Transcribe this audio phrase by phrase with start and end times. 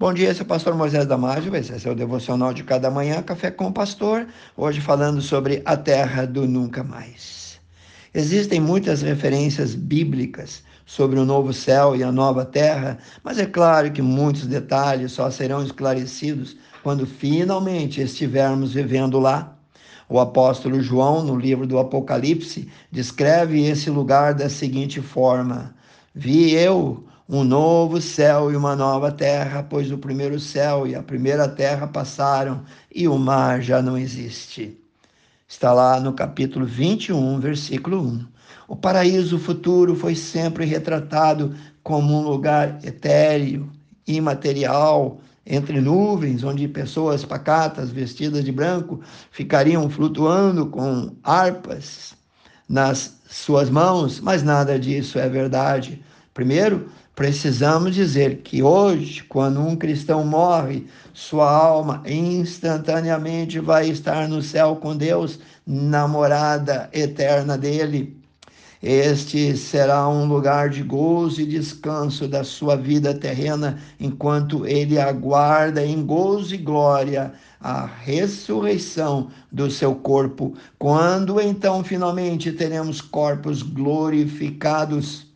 [0.00, 3.22] Bom dia, esse é o pastor Moisés Damásio, esse é seu devocional de cada manhã,
[3.22, 4.26] Café com o Pastor,
[4.56, 7.60] hoje falando sobre a terra do nunca mais.
[8.14, 13.92] Existem muitas referências bíblicas sobre o novo céu e a nova terra, mas é claro
[13.92, 19.54] que muitos detalhes só serão esclarecidos quando finalmente estivermos vivendo lá.
[20.08, 25.74] O apóstolo João, no livro do Apocalipse, descreve esse lugar da seguinte forma:
[26.14, 31.02] Vi eu um novo céu e uma nova terra, pois o primeiro céu e a
[31.02, 34.76] primeira terra passaram e o mar já não existe.
[35.46, 38.26] Está lá no capítulo 21, versículo 1.
[38.66, 41.54] O paraíso futuro foi sempre retratado
[41.84, 43.70] como um lugar etéreo,
[44.08, 52.12] imaterial, entre nuvens, onde pessoas pacatas, vestidas de branco, ficariam flutuando com harpas
[52.68, 56.02] nas suas mãos, mas nada disso é verdade.
[56.32, 56.88] Primeiro,
[57.20, 64.76] Precisamos dizer que hoje, quando um cristão morre, sua alma instantaneamente vai estar no céu
[64.76, 68.16] com Deus, na morada eterna dele.
[68.82, 75.84] Este será um lugar de gozo e descanso da sua vida terrena, enquanto ele aguarda
[75.84, 80.54] em gozo e glória a ressurreição do seu corpo.
[80.78, 85.29] Quando então finalmente teremos corpos glorificados?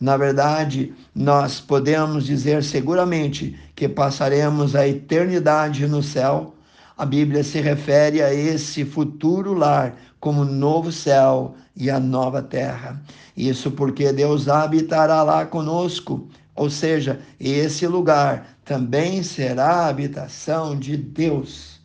[0.00, 6.54] Na verdade, nós podemos dizer seguramente que passaremos a eternidade no céu.
[6.96, 12.98] A Bíblia se refere a esse futuro lar como novo céu e a nova terra.
[13.36, 20.96] Isso porque Deus habitará lá conosco, ou seja, esse lugar também será a habitação de
[20.96, 21.78] Deus.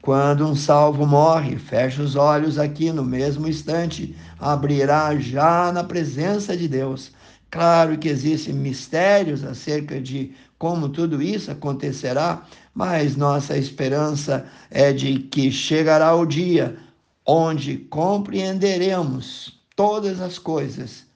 [0.00, 6.56] Quando um salvo morre, fecha os olhos aqui no mesmo instante, abrirá já na presença
[6.56, 7.12] de Deus
[7.50, 15.18] Claro que existem mistérios acerca de como tudo isso acontecerá, mas nossa esperança é de
[15.18, 16.76] que chegará o dia
[17.26, 21.06] onde compreenderemos todas as coisas,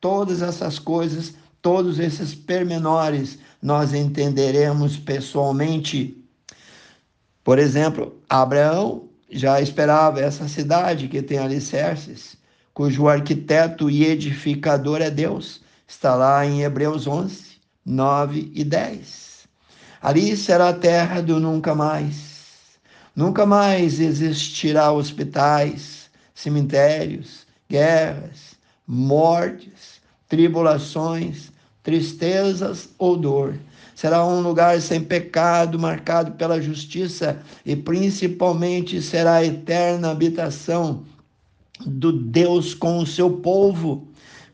[0.00, 6.16] todas essas coisas, todos esses pormenores, nós entenderemos pessoalmente.
[7.42, 12.36] Por exemplo, Abraão já esperava essa cidade que tem alicerces,
[12.72, 15.65] cujo arquiteto e edificador é Deus.
[15.86, 19.46] Está lá em Hebreus 11, 9 e 10.
[20.02, 22.78] Ali será a terra do nunca mais.
[23.14, 31.50] Nunca mais existirá hospitais, cemitérios, guerras, mortes, tribulações,
[31.82, 33.58] tristezas ou dor.
[33.94, 41.04] Será um lugar sem pecado, marcado pela justiça e principalmente será a eterna habitação
[41.80, 44.06] do Deus com o seu povo.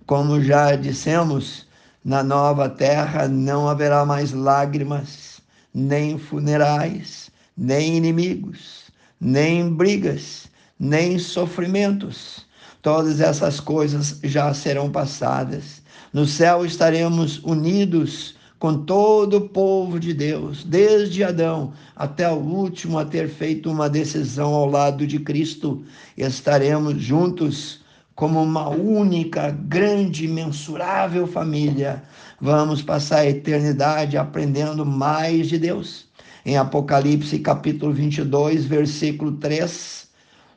[0.07, 1.67] Como já dissemos,
[2.05, 5.41] na nova terra não haverá mais lágrimas,
[5.73, 8.91] nem funerais, nem inimigos,
[9.21, 10.49] nem brigas,
[10.79, 12.45] nem sofrimentos.
[12.83, 15.81] Todas essas coisas já serão passadas.
[16.13, 22.99] No céu estaremos unidos com todo o povo de Deus, desde Adão até o último
[22.99, 25.84] a ter feito uma decisão ao lado de Cristo.
[26.17, 27.81] Estaremos juntos
[28.15, 32.03] como uma única, grande, mensurável família,
[32.41, 36.06] vamos passar a eternidade aprendendo mais de Deus.
[36.45, 40.09] Em Apocalipse capítulo 22, versículo 3,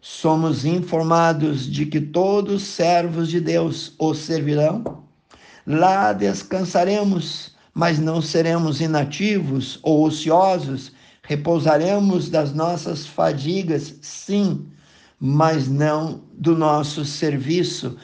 [0.02, 5.04] somos informados de que todos servos de Deus o servirão.
[5.66, 10.92] Lá descansaremos, mas não seremos inativos ou ociosos,
[11.24, 14.68] repousaremos das nossas fadigas, sim,
[15.20, 17.98] mas não do nosso serviço.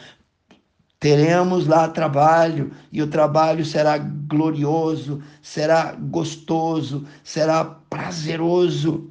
[1.00, 9.10] Teremos lá trabalho e o trabalho será glorioso, será gostoso, será prazeroso.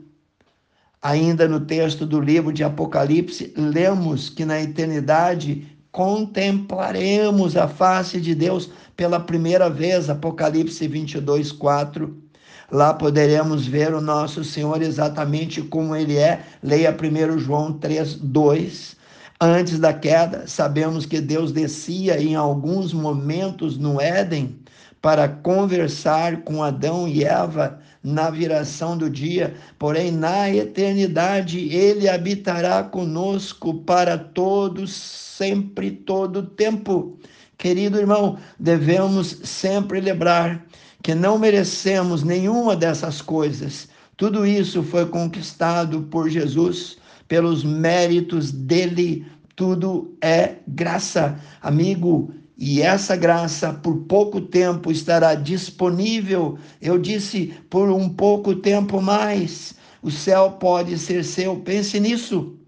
[1.02, 8.34] Ainda no texto do livro de Apocalipse, lemos que na eternidade contemplaremos a face de
[8.34, 12.29] Deus pela primeira vez, Apocalipse 22, 4.
[12.70, 16.40] Lá poderemos ver o nosso Senhor exatamente como ele é.
[16.62, 18.96] Leia 1 João 3, 2.
[19.40, 24.60] Antes da queda, sabemos que Deus descia em alguns momentos no Éden
[25.02, 32.82] para conversar com Adão e Eva na viração do dia, porém na eternidade ele habitará
[32.82, 37.18] conosco para todos, sempre, todo tempo.
[37.56, 40.66] Querido irmão, devemos sempre lembrar
[41.02, 43.88] que não merecemos nenhuma dessas coisas.
[44.16, 49.26] Tudo isso foi conquistado por Jesus, pelos méritos dele.
[49.56, 51.40] Tudo é graça.
[51.62, 56.58] Amigo, e essa graça por pouco tempo estará disponível.
[56.82, 59.74] Eu disse por um pouco tempo mais.
[60.02, 61.56] O céu pode ser seu.
[61.56, 62.59] Pense nisso.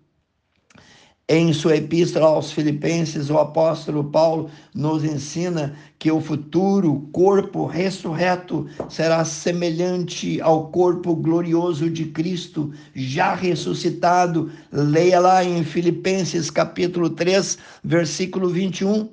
[1.34, 8.66] Em sua epístola aos Filipenses, o apóstolo Paulo nos ensina que o futuro corpo ressurreto
[8.90, 14.50] será semelhante ao corpo glorioso de Cristo, já ressuscitado.
[14.70, 19.08] Leia lá em Filipenses capítulo 3, versículo 21.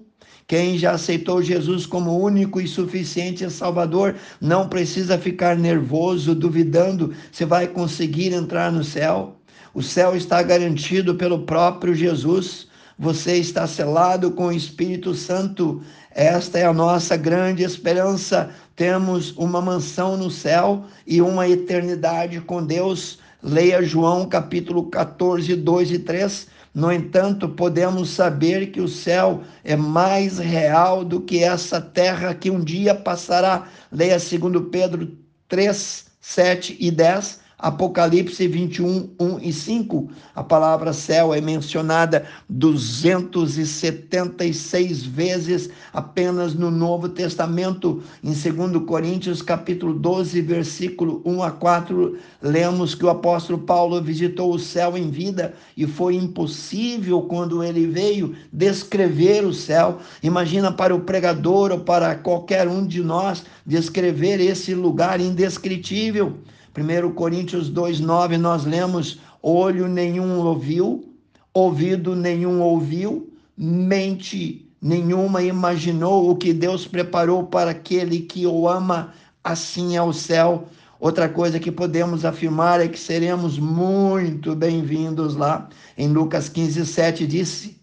[0.46, 7.46] Quem já aceitou Jesus como único e suficiente Salvador não precisa ficar nervoso, duvidando se
[7.46, 9.39] vai conseguir entrar no céu.
[9.80, 12.68] O céu está garantido pelo próprio Jesus.
[12.98, 15.82] Você está selado com o Espírito Santo.
[16.12, 18.50] Esta é a nossa grande esperança.
[18.76, 23.20] Temos uma mansão no céu e uma eternidade com Deus.
[23.42, 26.48] Leia João capítulo 14, 2 e 3.
[26.76, 32.52] No entanto, podemos saber que o céu é mais real do que essa terra que
[32.52, 33.66] um dia passará.
[33.90, 35.18] Leia 2 Pedro
[35.48, 45.04] 3, 7 e 10 Apocalipse 21, 1 e 5, a palavra céu é mencionada 276
[45.04, 48.02] vezes apenas no Novo Testamento.
[48.24, 54.54] Em 2 Coríntios, capítulo 12, versículo 1 a 4, lemos que o apóstolo Paulo visitou
[54.54, 59.98] o céu em vida e foi impossível quando ele veio descrever o céu.
[60.24, 66.38] Imagina para o pregador ou para qualquer um de nós descrever esse lugar indescritível.
[66.76, 71.14] 1 Coríntios 2,9 nós lemos: olho nenhum ouviu,
[71.54, 79.14] ouvido nenhum ouviu, mente nenhuma imaginou o que Deus preparou para aquele que o ama,
[79.44, 80.68] assim é o céu.
[81.00, 85.70] Outra coisa que podemos afirmar é que seremos muito bem-vindos lá.
[85.98, 87.80] Em Lucas 15, 7 disse: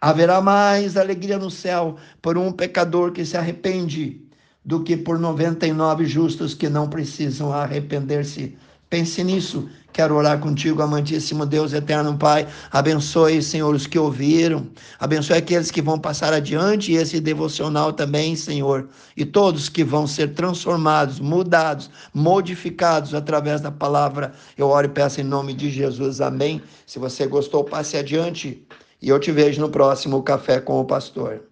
[0.00, 4.21] Haverá mais alegria no céu por um pecador que se arrepende
[4.64, 8.56] do que por 99 justos que não precisam arrepender-se.
[8.88, 9.68] Pense nisso.
[9.90, 12.46] Quero orar contigo, amantíssimo Deus eterno Pai.
[12.70, 14.66] Abençoe, Senhor, os que ouviram.
[14.98, 18.88] Abençoe aqueles que vão passar adiante esse devocional também, Senhor.
[19.16, 24.32] E todos que vão ser transformados, mudados, modificados através da palavra.
[24.56, 26.20] Eu oro e peço em nome de Jesus.
[26.20, 26.62] Amém.
[26.86, 28.66] Se você gostou, passe adiante.
[29.00, 31.51] E eu te vejo no próximo Café com o Pastor.